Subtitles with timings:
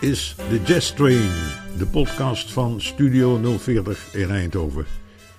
[0.00, 1.30] Is de Jazz Train,
[1.78, 4.84] de podcast van Studio 040 in Eindhoven.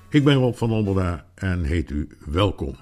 [0.10, 2.76] Ik ben Rob van Onderda en heet u welkom.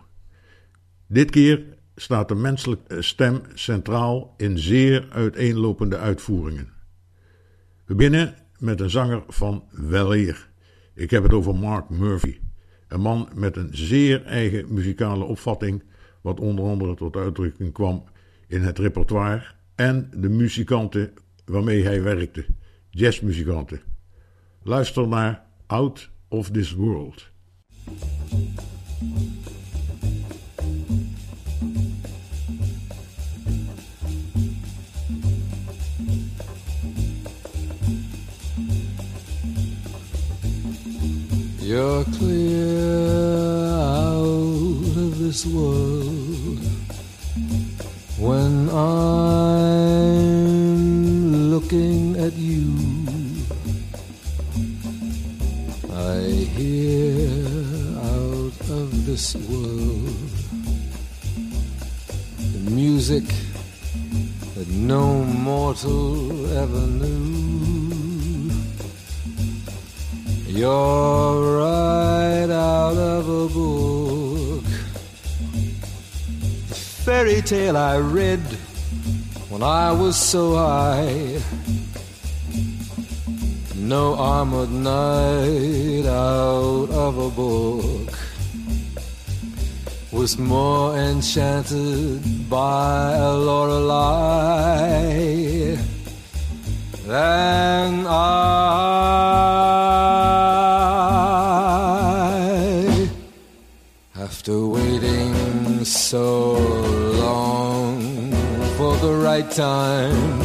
[1.08, 1.64] Dit keer
[1.96, 6.74] staat de menselijke stem centraal in zeer uiteenlopende uitvoeringen.
[7.86, 10.50] We beginnen met een zanger van weleer.
[10.96, 12.40] Ik heb het over Mark Murphy,
[12.88, 15.84] een man met een zeer eigen muzikale opvatting,
[16.22, 18.04] wat onder andere tot uitdrukking kwam
[18.48, 19.44] in het repertoire
[19.76, 21.14] en de muzikanten
[21.50, 22.46] waarmee hij werkte,
[22.90, 23.82] jazzmuzikanten.
[24.64, 27.28] Luister naar Out of This World.
[41.60, 46.60] You're clear out of this world
[48.18, 50.59] when I'm
[51.60, 52.64] looking at you.
[55.92, 56.20] I
[56.56, 57.28] hear
[58.16, 60.30] out of this world
[62.54, 63.26] the music
[64.56, 68.52] that no mortal ever knew.
[70.48, 74.64] You're right out of a book.
[76.70, 78.44] The fairy tale I read
[79.60, 81.42] when I was so high.
[83.76, 88.14] No armored knight out of a book
[90.12, 94.56] was more enchanted by a Lorelei
[97.06, 99.10] than I.
[104.16, 106.49] After waiting so
[109.42, 110.42] for the right time,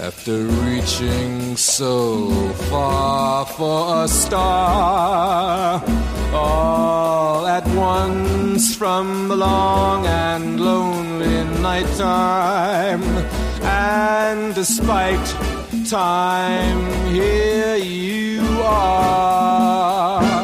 [0.00, 2.30] after reaching so
[2.70, 5.82] far for a star,
[6.32, 13.02] all at once from the long and lonely nighttime,
[13.62, 15.26] and despite
[15.88, 20.37] time, here you are.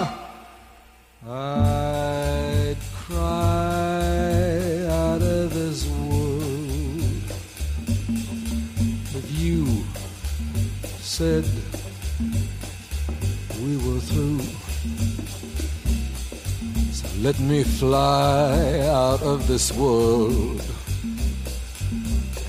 [11.14, 11.44] Said
[13.62, 14.40] we were through.
[16.90, 20.60] So let me fly out of this world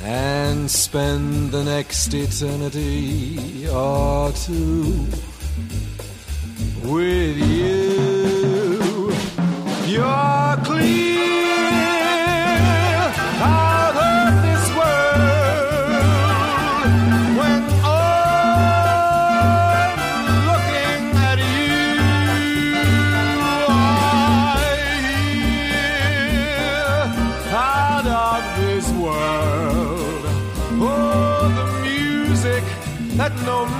[0.03, 5.05] and spend the next eternity or two
[6.85, 9.13] with you.
[9.85, 11.74] You're clear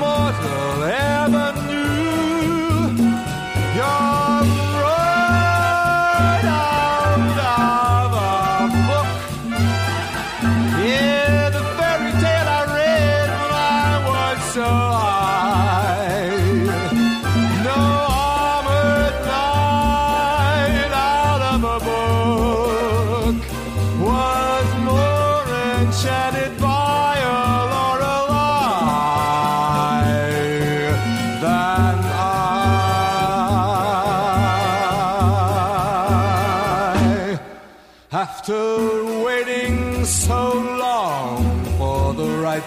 [0.06, 3.06] mortal ever knew.
[3.76, 4.15] You're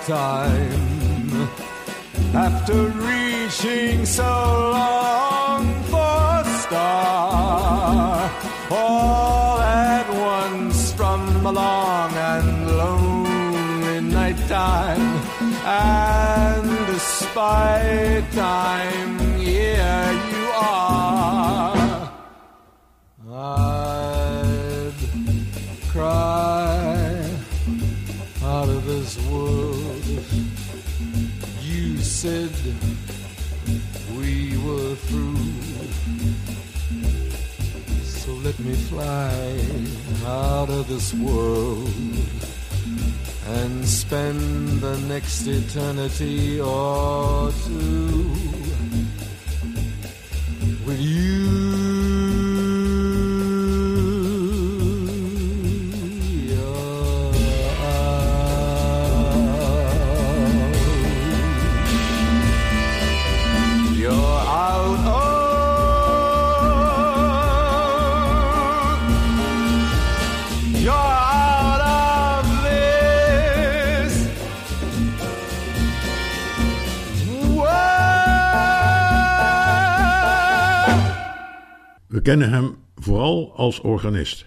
[0.08, 1.48] time,
[2.34, 4.24] after reaching so
[4.72, 8.30] long for a star,
[8.70, 15.06] all at once from a long and lonely nighttime,
[15.66, 19.07] and despite time,
[32.18, 32.50] said
[34.18, 35.36] we were through.
[38.02, 39.30] So let me fly
[40.26, 41.88] out of this world
[43.46, 48.32] and spend the next eternity or two
[50.84, 51.47] with you.
[64.08, 65.38] You're out of
[82.06, 84.46] We kennen hem vooral als organist.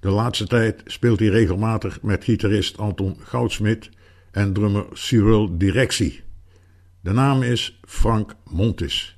[0.00, 3.90] De laatste tijd speelt hij regelmatig met gitarist Anton Goudsmit
[4.30, 6.23] en drummer Cyril Directie.
[7.04, 9.16] De naam is Frank Montis.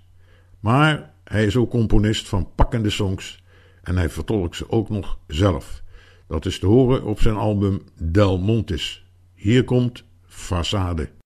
[0.60, 3.42] Maar hij is ook componist van pakkende songs
[3.82, 5.82] en hij vertolkt ze ook nog zelf.
[6.28, 9.04] Dat is te horen op zijn album Del Montis.
[9.34, 11.25] Hier komt Façade.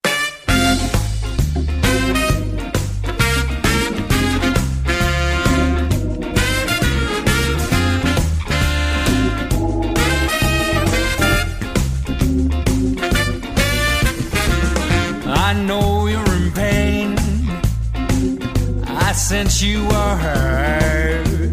[19.30, 21.52] Since you were hurt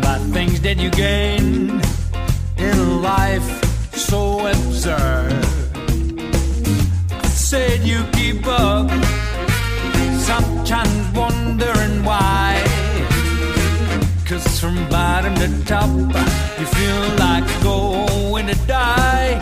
[0.00, 1.84] by things that you gained
[2.56, 3.48] in life
[3.92, 5.44] so absurd.
[7.26, 8.88] Said you keep up,
[10.30, 12.64] sometimes wondering why.
[14.24, 15.90] Cause from bottom to top,
[16.58, 19.34] you feel like going to die.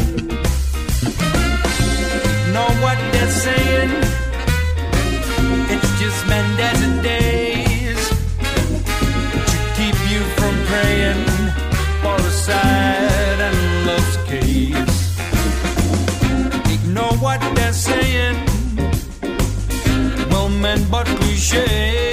[2.54, 3.90] Know what they're saying?
[5.72, 7.19] It's just meant as a days
[12.50, 15.00] sad and lost case.
[16.76, 18.37] Ignore what they're saying,
[20.31, 20.49] well
[20.91, 22.09] but cliches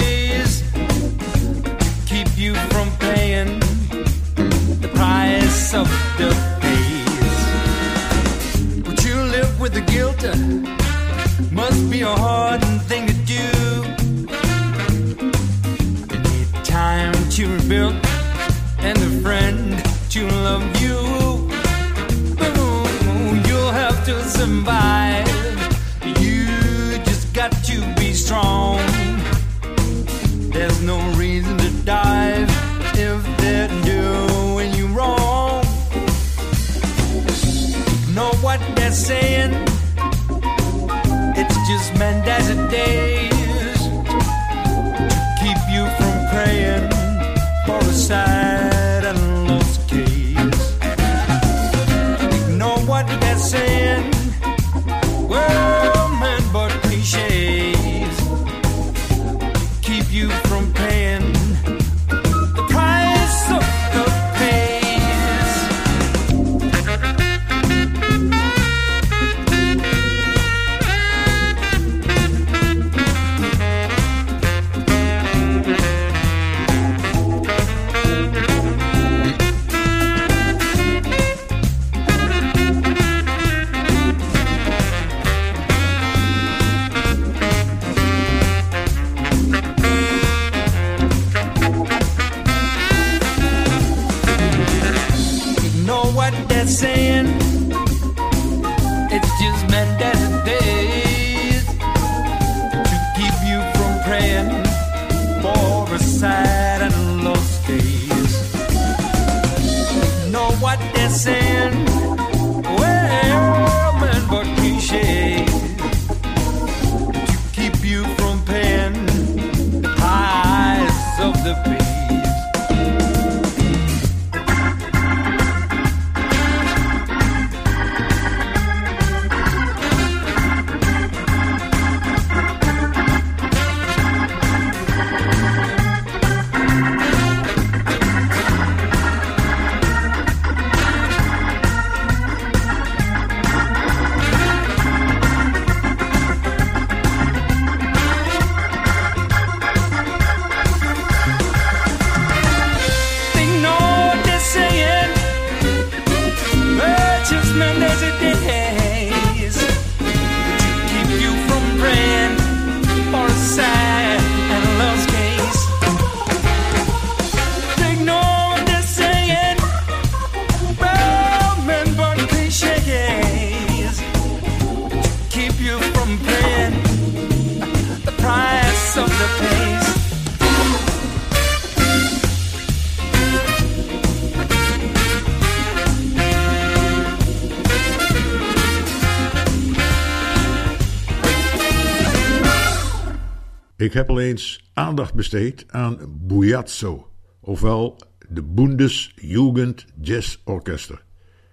[195.18, 197.10] besteed aan Bujazzo,
[197.40, 197.96] ofwel
[198.28, 201.04] de Bundesjugend Jazz Orchester.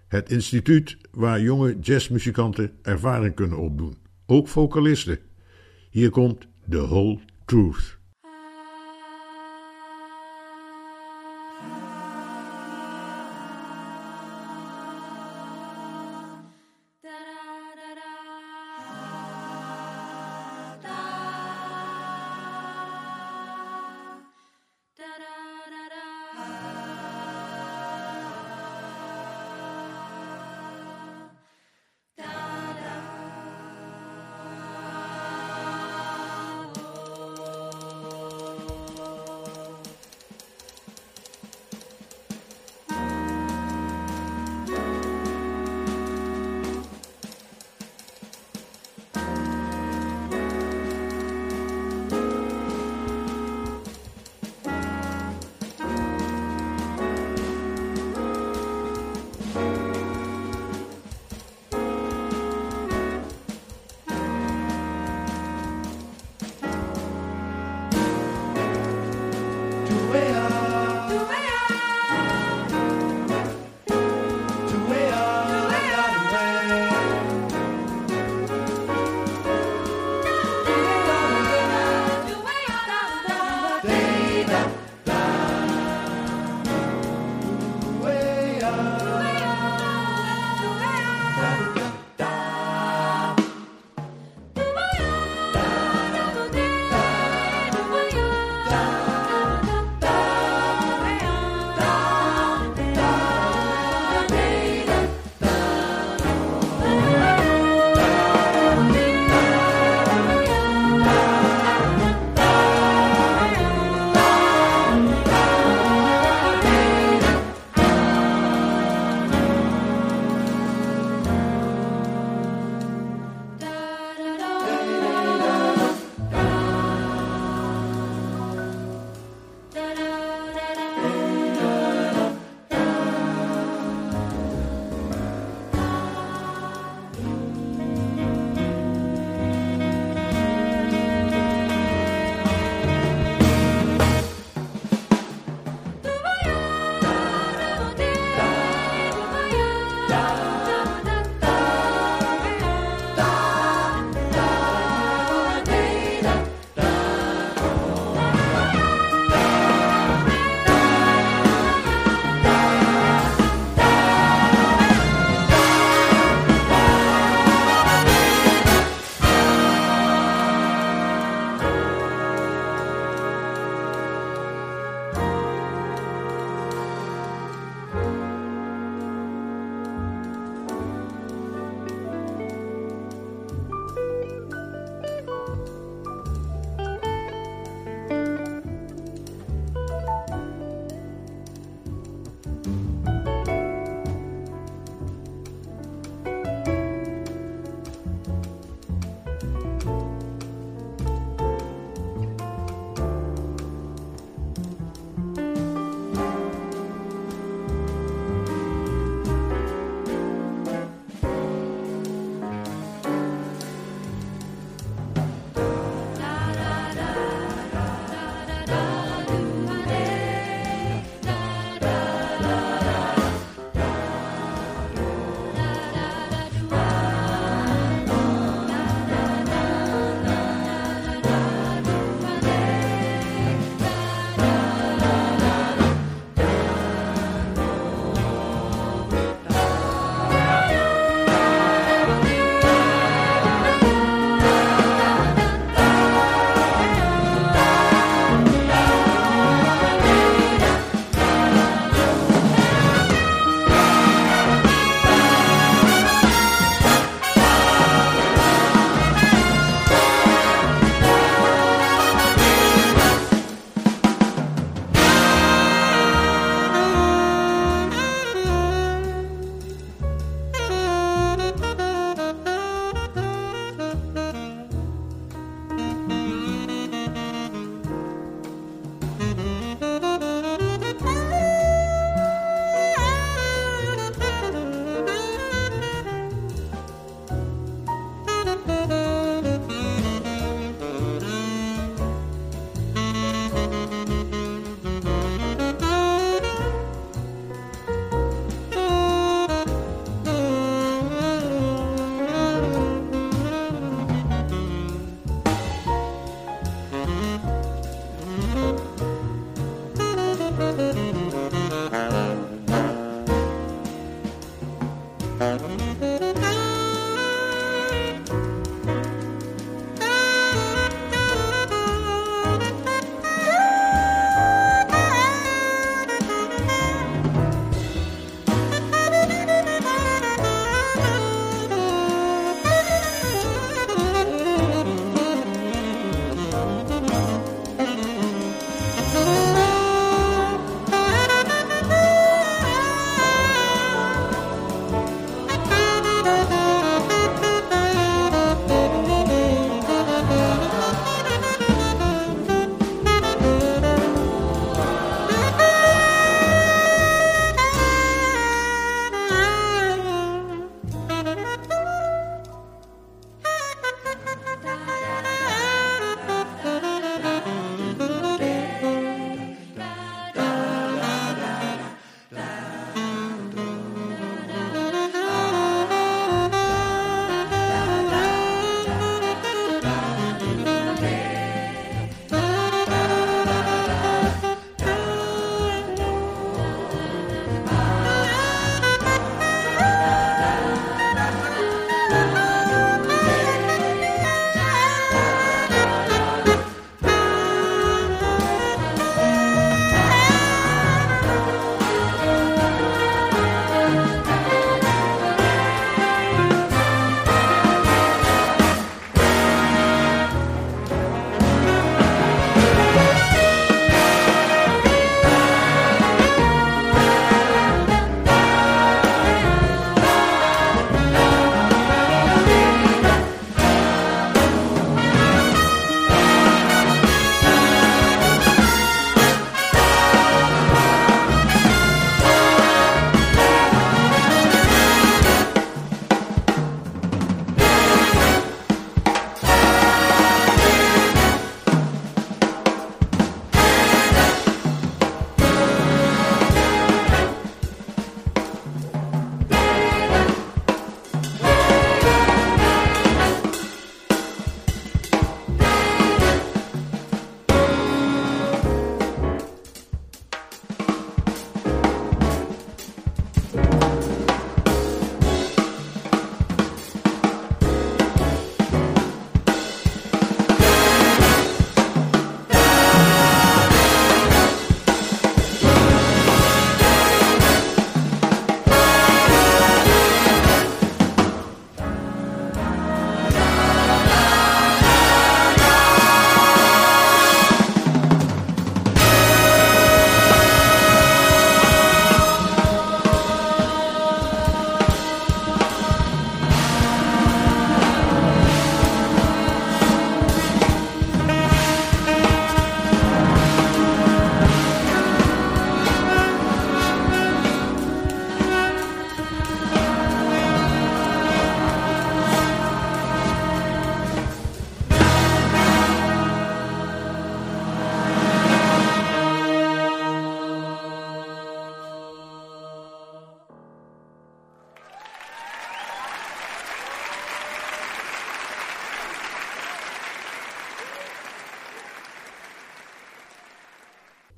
[0.07, 5.19] Het instituut waar jonge jazzmuzikanten ervaring kunnen opdoen, ook vocalisten.
[5.89, 7.98] Hier komt The Whole Truth.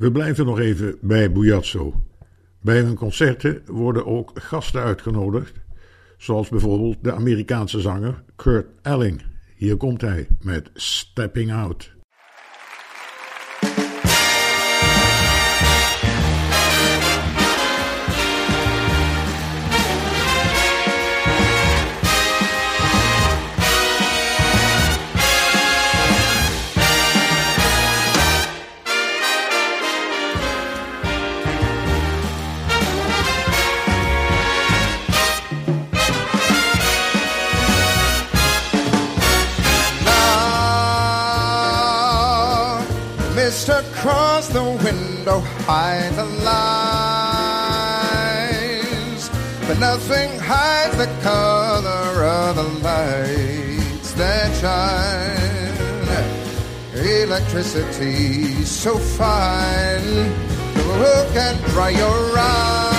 [0.07, 2.03] We blijven nog even bij Bujazzo.
[2.61, 5.59] Bij hun concerten worden ook gasten uitgenodigd,
[6.17, 9.21] zoals bijvoorbeeld de Amerikaanse zanger Kurt Elling.
[9.55, 11.96] Hier komt hij met Stepping Out.
[44.07, 46.49] Across the window hide the lines,
[49.67, 55.75] but nothing hides the color of the lights that shine.
[56.95, 60.31] Electricity so fine,
[60.99, 62.96] look and dry your eyes.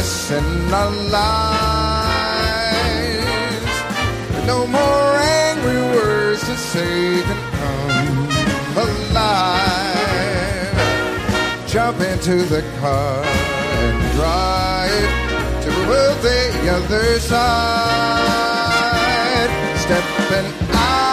[0.00, 1.66] Darkness in our lives.
[4.46, 8.28] No more angry words to say can come
[8.76, 9.58] alive.
[11.66, 15.10] Jump into the car and drive
[15.64, 15.70] to
[16.22, 18.30] the other side.
[19.76, 21.10] Stepping out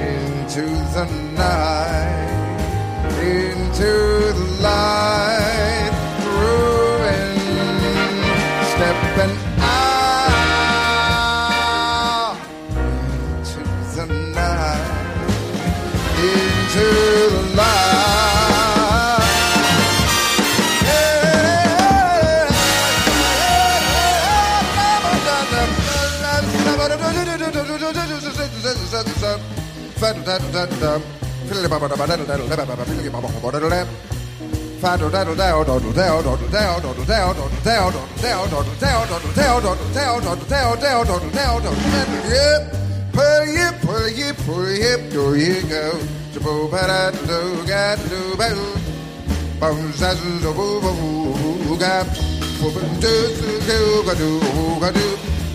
[0.00, 2.58] into the night,
[3.20, 3.92] into
[4.32, 5.43] the light,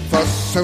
[0.10, 0.63] Fuss so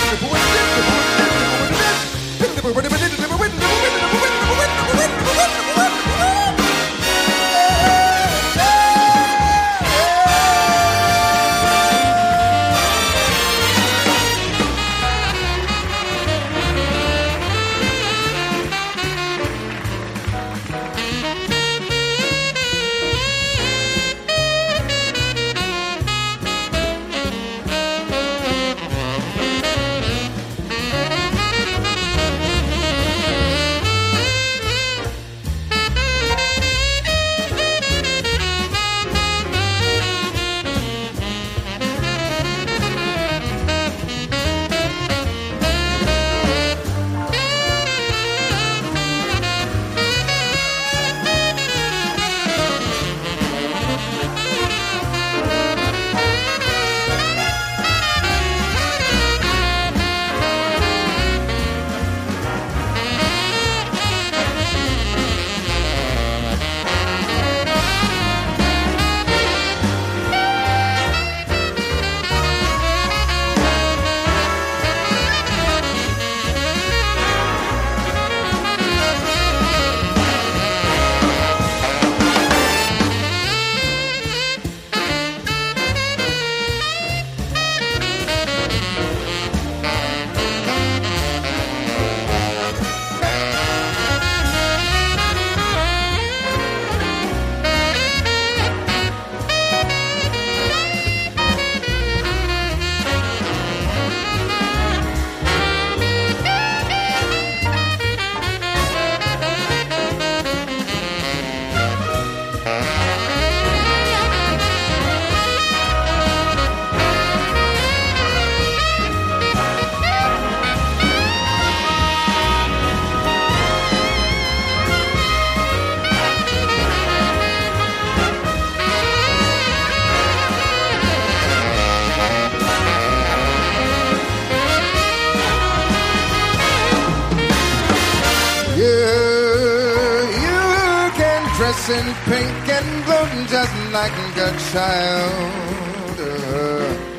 [144.37, 146.17] a child.
[146.19, 147.11] Uh,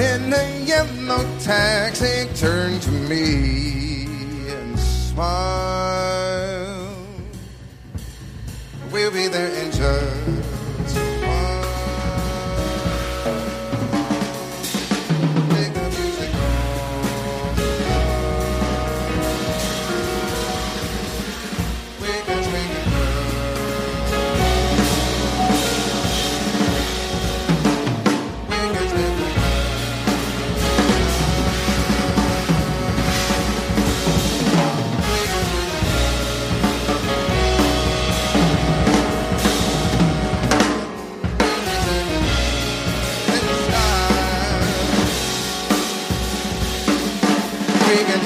[0.00, 4.06] in a yellow taxi, turned to me
[4.50, 5.66] and smiled.
[8.92, 10.45] We'll be there in just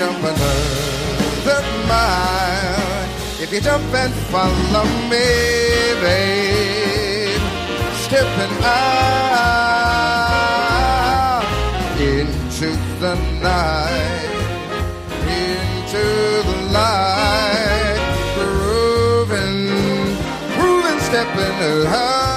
[0.01, 3.09] jump another mile
[3.39, 5.29] if you jump and follow me,
[6.01, 7.43] babe.
[8.05, 9.85] Stepping out
[12.01, 12.69] into
[13.03, 14.39] the night,
[15.39, 16.07] into
[16.49, 18.01] the light,
[18.37, 19.61] grooving,
[20.57, 21.59] grooving, stepping
[21.89, 22.30] out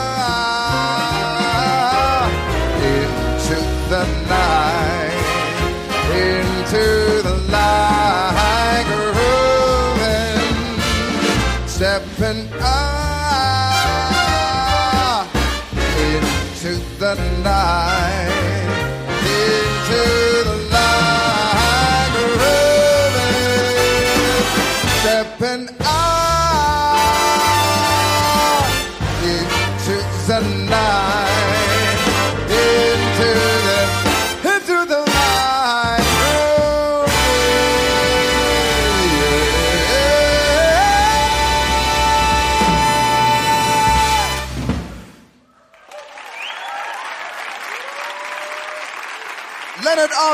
[17.43, 18.32] night,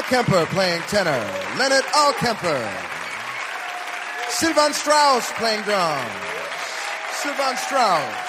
[0.09, 1.23] Alkemper playing tenor.
[1.57, 2.61] Leonard Alkemper.
[4.29, 6.11] Sylvan Strauss playing drums.
[7.11, 8.27] Sylvan Strauss.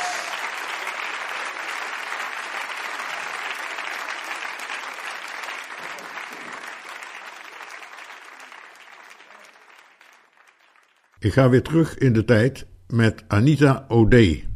[11.18, 14.48] Ik ga weer terug in de tijd met Anita O'Day,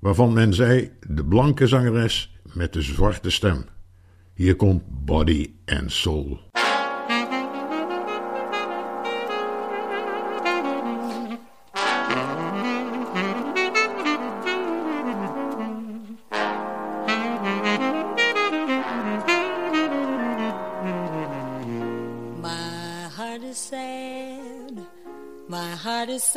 [0.00, 3.64] waarvan men zei de blanke zangeres met de zwarte stem.
[4.34, 6.45] Hier komt Body and Soul.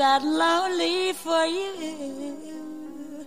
[0.09, 3.25] And lonely for you.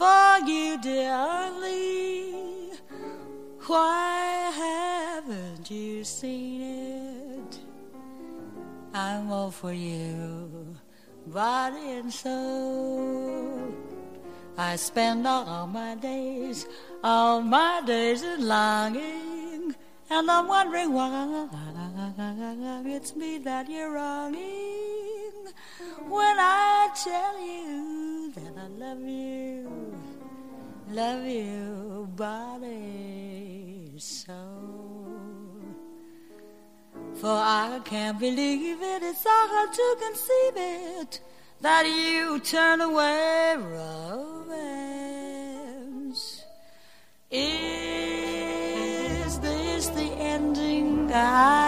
[0.00, 2.72] For you, dearly.
[3.66, 7.58] Why haven't you seen it?
[8.92, 10.76] I'm all for you,
[11.28, 13.72] body and soul.
[14.58, 16.66] I spend all my days,
[17.04, 19.74] all my days in longing,
[20.10, 21.48] and I'm wondering why
[22.86, 25.32] it's me that you're wronging
[26.08, 29.94] when I tell you that I love you,
[30.90, 35.08] love you, body, soul.
[37.14, 41.20] For I can't believe it, it's so hard to conceive it
[41.60, 44.72] that you turn away romance.
[47.30, 47.38] Is
[49.40, 51.02] this the ending?
[51.12, 51.61] You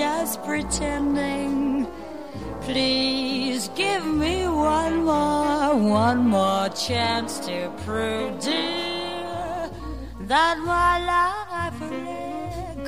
[0.00, 1.86] just pretending?
[2.62, 9.70] Please give me one more, one more chance to prove, dear,
[10.32, 12.82] that my life wreck.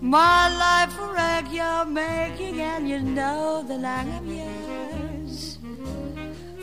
[0.00, 5.58] My life wreck you're making, and you know that I am yours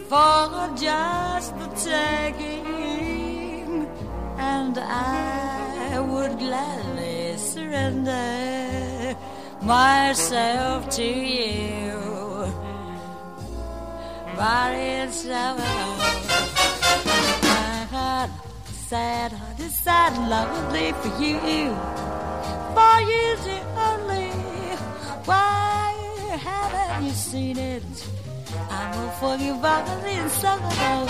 [0.10, 0.50] for
[0.88, 3.70] just the taking,
[4.38, 8.85] and I would gladly surrender
[9.62, 12.06] myself to you.
[14.38, 15.58] And soul,
[17.42, 18.30] my heart,
[18.68, 19.32] sad
[19.86, 21.70] sad and lonely for you,
[22.76, 24.32] for you the only.
[25.30, 25.94] Why
[26.48, 27.84] haven't you seen it?
[28.70, 31.08] i'm will forgive all in sorrow.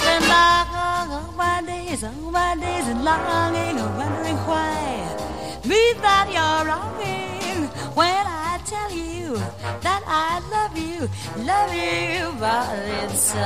[0.00, 5.27] Spend all my days, all my days in longing, or wondering why.
[5.68, 9.36] Me that you're wronging when I tell you
[9.84, 11.00] that I love you.
[11.44, 12.72] love you, but
[13.04, 13.44] it's so.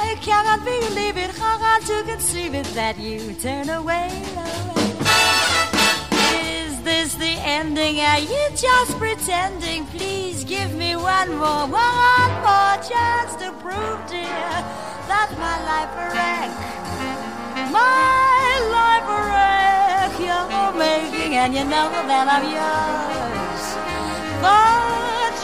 [0.00, 4.08] I cannot believe it, how hard to conceive it that you turn away.
[6.40, 8.00] Is this the ending?
[8.00, 9.84] Are you just pretending?
[9.88, 14.48] Please give me one more, one more chance to prove, dear,
[15.12, 16.85] that my life a wreck.
[17.72, 23.64] My life a wreck you're making, and you know that I'm yours
[24.42, 24.76] for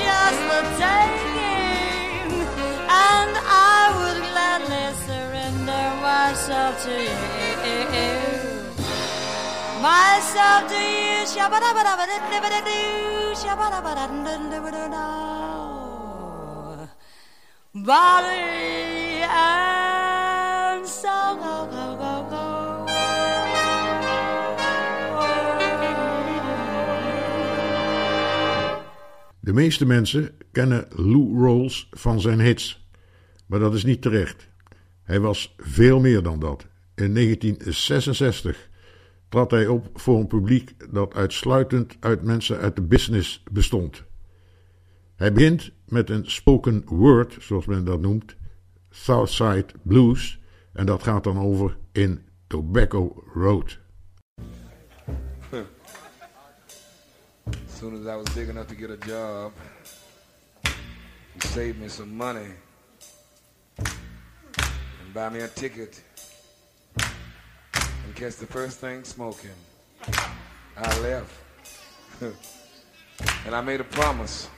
[0.03, 2.31] just the taking.
[2.89, 3.35] And
[3.71, 7.19] I would gladly surrender myself to you.
[9.83, 10.93] Myself to you.
[17.75, 19.73] Body and.
[29.45, 32.89] De meeste mensen kennen Lou Rawls van zijn hits.
[33.47, 34.49] Maar dat is niet terecht.
[35.03, 36.67] Hij was veel meer dan dat.
[36.95, 38.69] In 1966
[39.29, 44.05] trad hij op voor een publiek dat uitsluitend uit mensen uit de business bestond.
[45.17, 48.37] Hij begint met een spoken word, zoals men dat noemt,
[48.91, 50.41] Southside Blues,
[50.73, 53.82] en dat gaat dan over in Tobacco Road.
[57.83, 59.53] Soon as I was big enough to get a job,
[61.35, 62.47] he saved me some money
[63.77, 66.01] and buy me a ticket
[66.97, 69.51] and catch the first thing smoking.
[70.77, 71.35] I left.
[73.47, 74.49] and I made a promise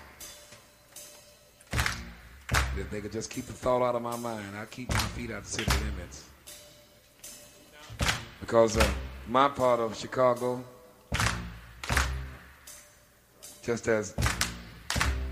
[1.70, 5.30] that they could just keep the thought out of my mind, I'd keep my feet
[5.30, 6.28] out of city limits.
[8.40, 8.86] Because uh,
[9.26, 10.62] my part of Chicago,
[13.64, 14.14] just as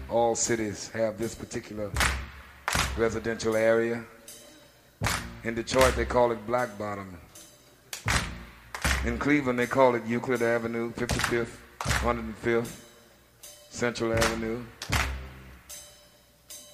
[0.09, 1.91] all cities have this particular
[2.97, 4.03] residential area.
[5.45, 7.19] In Detroit, they call it Black Bottom.
[9.05, 12.81] In Cleveland, they call it Euclid Avenue, 55th, 105th,
[13.69, 14.63] Central Avenue.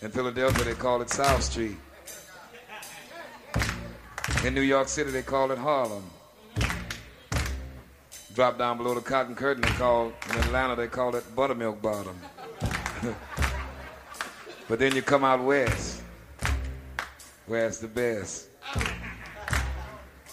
[0.02, 1.76] In Philadelphia, they call it South Street.
[4.44, 6.08] In New York City, they call it Harlem.
[8.38, 12.16] Drop down below the cotton curtain, they call, in Atlanta, they call it Buttermilk Bottom.
[14.68, 16.02] but then you come out west,
[17.46, 18.50] where it's the best.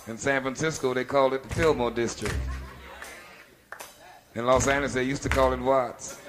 [0.06, 2.36] In San Francisco, they call it the Fillmore District.
[4.36, 6.20] In Los Angeles, they used to call it Watts.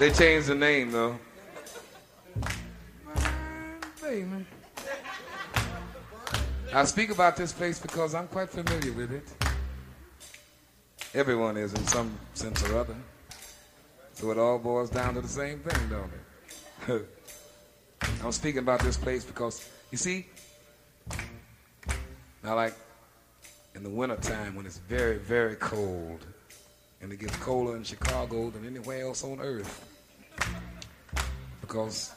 [0.00, 1.16] They changed the name, though.
[6.74, 9.45] I speak about this place because I'm quite familiar with it.
[11.16, 12.94] Everyone is in some sense or other.
[14.12, 16.10] So it all boils down to the same thing, don't
[16.98, 17.08] it?
[18.22, 20.26] I'm speaking about this place because, you see,
[22.44, 22.74] now like
[23.74, 26.26] in the wintertime when it's very, very cold,
[27.00, 29.88] and it gets colder in Chicago than anywhere else on earth.
[31.62, 32.12] Because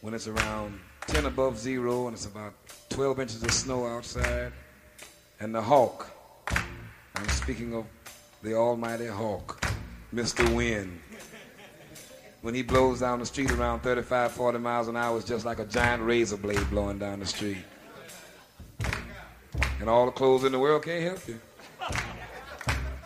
[0.00, 2.54] when it's around 10 above zero and it's about
[2.88, 4.52] 12 inches of snow outside,
[5.38, 6.11] and the hawk,
[7.14, 7.84] I'm speaking of
[8.42, 9.64] the almighty hawk,
[10.14, 10.54] Mr.
[10.54, 11.00] Wind.
[12.40, 15.60] When he blows down the street around 35, 40 miles an hour, it's just like
[15.60, 17.64] a giant razor blade blowing down the street.
[19.78, 21.38] And all the clothes in the world can't help you.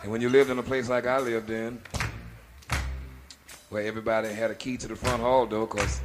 [0.01, 1.79] And when you lived in a place like I lived in,
[3.69, 6.01] where everybody had a key to the front hall door, because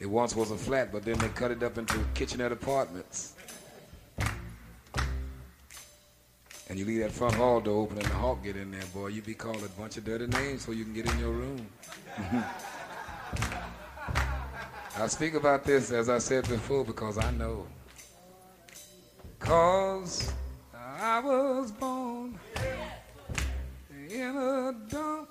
[0.00, 3.34] it once was a flat, but then they cut it up into kitchenette apartments.
[6.72, 9.08] And you leave that front hall door open and the hawk get in there, boy,
[9.08, 11.66] you be called a bunch of dirty names so you can get in your room.
[14.96, 17.66] I speak about this, as I said before, because I know.
[19.38, 20.32] Cause
[20.74, 22.40] I was born
[24.08, 25.28] in a dump.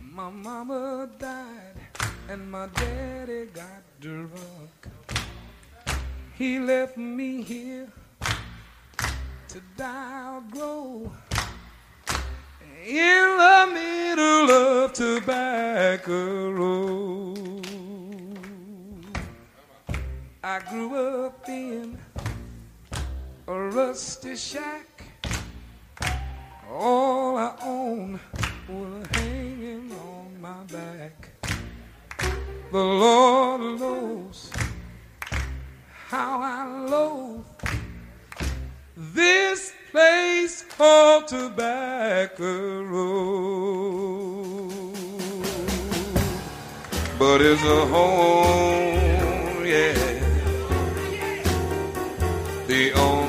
[0.00, 1.76] My mama died
[2.30, 4.88] and my daddy got drunk.
[6.34, 7.92] He left me here
[9.52, 11.12] to die or grow
[12.86, 17.66] in the middle of Tobacco Road.
[20.42, 20.94] I grew
[21.26, 21.98] up in
[23.46, 25.04] a rusty shack.
[26.70, 28.18] All I own
[28.70, 31.28] was hanging on my back.
[32.70, 34.50] The Lord knows
[36.08, 37.51] how I loathe
[38.96, 44.22] this place called Tobacco Road.
[47.18, 49.94] But it's a home, yeah.
[52.66, 53.21] The only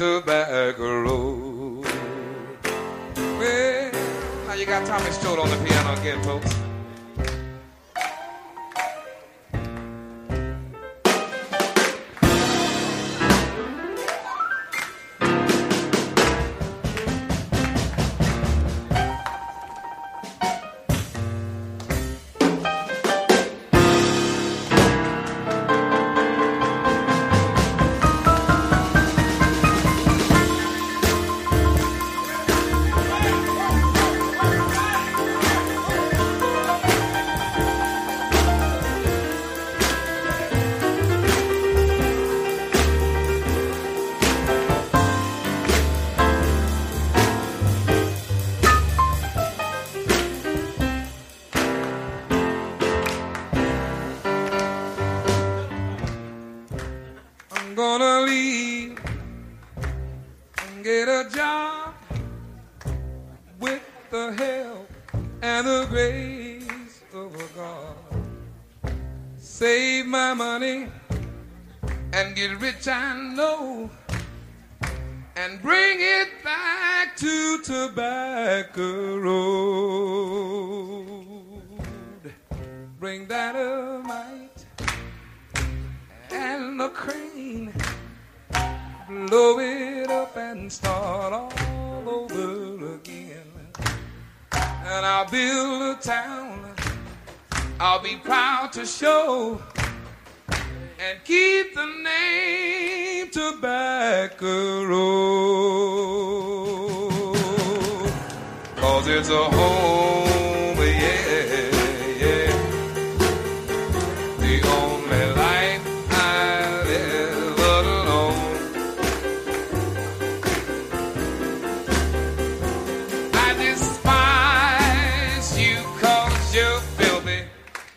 [0.00, 1.84] tobacco road.
[3.38, 3.92] Well,
[4.46, 6.69] now you got Tommy Strode on the piano again, folks.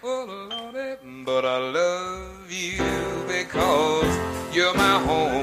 [0.04, 2.78] but I love you
[3.26, 4.18] because
[4.54, 5.43] you're my home.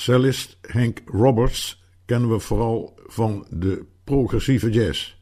[0.00, 5.16] Cellist Hank Roberts kennen we vooral van de progressieve jazz.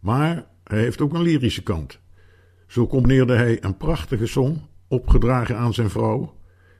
[0.00, 2.00] Maar hij heeft ook een lyrische kant.
[2.66, 6.36] Zo combineerde hij een prachtige song, opgedragen aan zijn vrouw,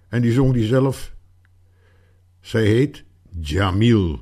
[0.09, 1.15] en die zong die zelf.
[2.41, 3.05] Zij heet
[3.41, 4.21] Jamil.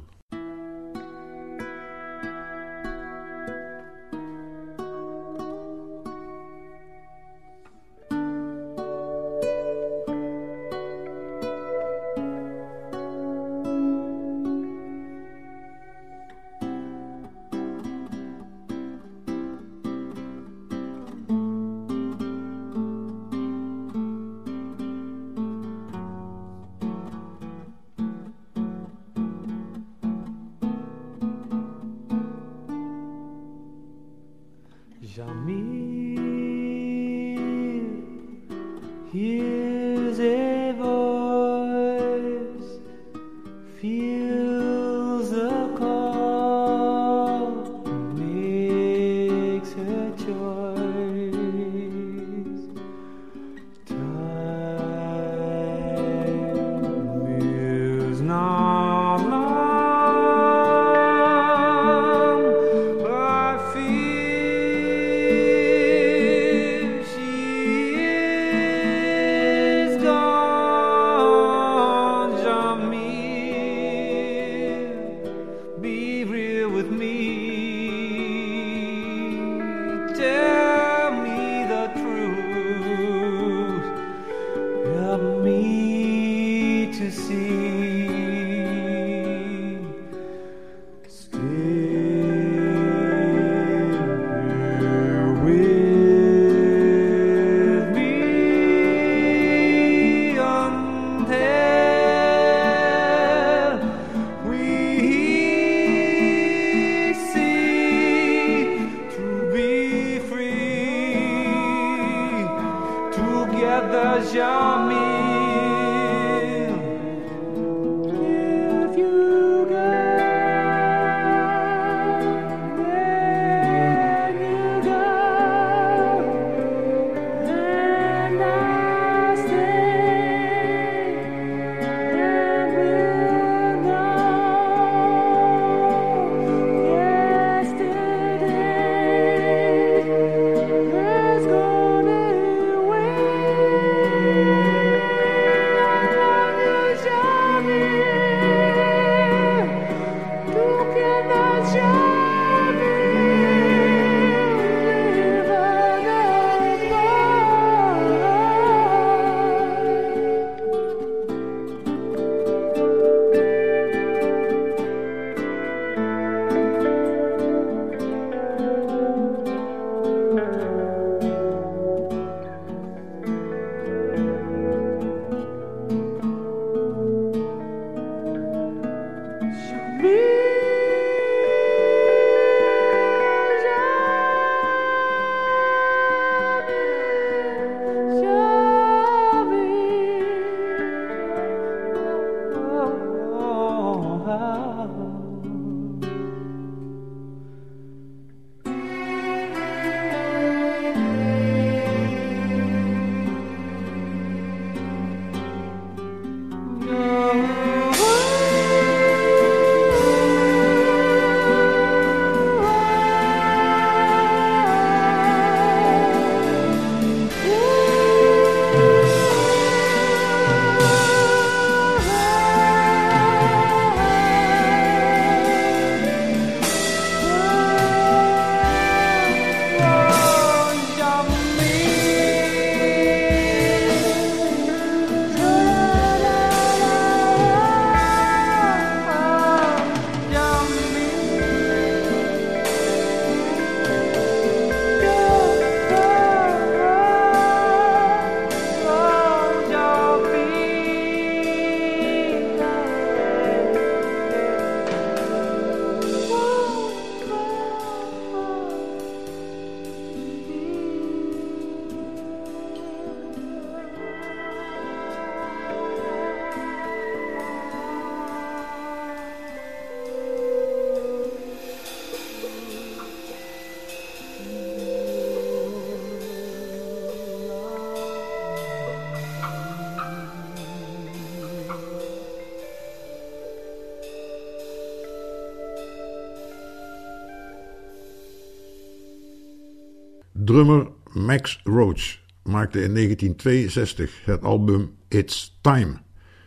[290.58, 296.00] Drummer Max Roach maakte in 1962 het album It's Time,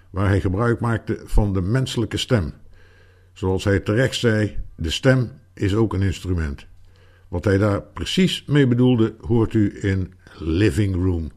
[0.10, 2.54] waar hij gebruik maakte van de menselijke stem.
[3.34, 6.66] Zoals hij terecht zei, de stem is ook een instrument.
[7.28, 11.32] Wat hij daar precies mee bedoelde, hoort u in Living Room.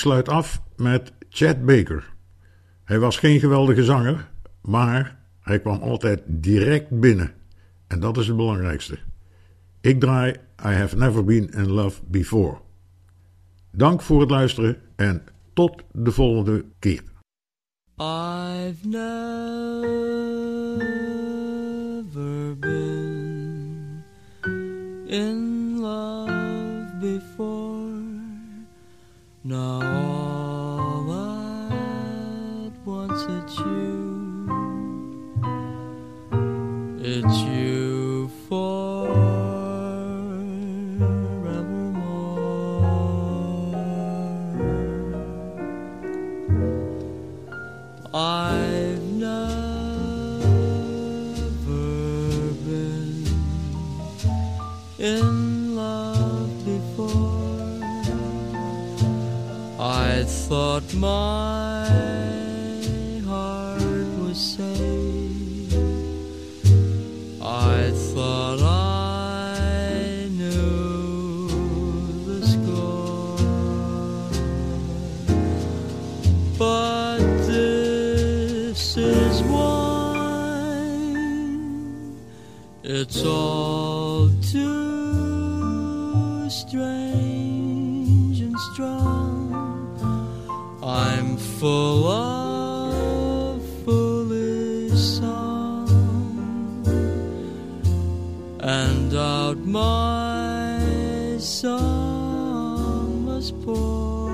[0.00, 2.12] sluit af met Chad Baker.
[2.84, 4.30] Hij was geen geweldige zanger,
[4.62, 7.32] maar hij kwam altijd direct binnen.
[7.86, 8.98] En dat is het belangrijkste.
[9.80, 10.30] Ik draai
[10.66, 12.58] I Have Never Been in Love Before.
[13.70, 15.22] Dank voor het luisteren en
[15.52, 17.02] tot de volgende keer.
[17.96, 19.08] I've never
[22.58, 23.10] been
[29.50, 29.99] Now
[60.50, 61.86] thought my
[63.24, 65.74] heart was safe.
[67.40, 71.46] I thought I knew
[72.26, 73.36] the score.
[76.58, 80.80] But this is wine.
[82.82, 84.79] It's all too
[91.60, 95.86] full of foolish song
[98.60, 100.80] and out my
[101.38, 104.30] song must pour.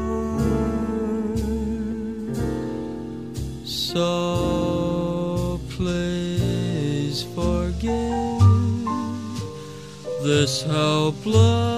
[3.64, 8.39] So please forgive
[10.22, 11.76] this helpless